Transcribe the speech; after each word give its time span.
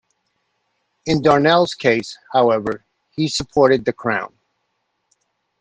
In 1.05 1.21
Darnell's 1.21 1.75
Case, 1.75 2.17
however, 2.33 2.83
he 3.11 3.27
supported 3.27 3.85
the 3.85 3.93
Crown. 3.93 4.33